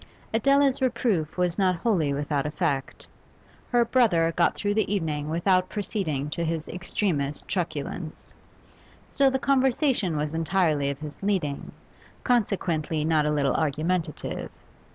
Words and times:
Adela's 0.33 0.81
reproof 0.81 1.37
was 1.37 1.59
not 1.59 1.75
wholly 1.75 2.11
without 2.11 2.47
effect; 2.47 3.05
her 3.69 3.85
brother 3.85 4.33
got 4.35 4.55
through 4.55 4.73
the 4.73 4.91
evening 4.91 5.29
without 5.29 5.69
proceeding 5.69 6.27
to 6.27 6.43
his 6.43 6.67
extremest 6.67 7.47
truculence, 7.47 8.33
still 9.11 9.29
the 9.29 9.37
conversation 9.37 10.17
was 10.17 10.33
entirely 10.33 10.89
of 10.89 10.97
his 10.97 11.21
leading, 11.21 11.71
consequently 12.23 13.05
not 13.05 13.27
a 13.27 13.31
little 13.31 13.53
argumentative. 13.53 14.49